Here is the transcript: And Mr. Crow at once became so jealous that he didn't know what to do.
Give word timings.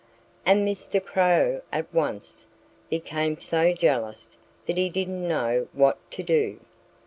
And 0.47 0.67
Mr. 0.67 0.99
Crow 0.99 1.61
at 1.71 1.93
once 1.93 2.47
became 2.89 3.39
so 3.39 3.71
jealous 3.71 4.35
that 4.65 4.77
he 4.77 4.89
didn't 4.89 5.27
know 5.27 5.67
what 5.73 5.99
to 6.13 6.23
do. 6.23 6.59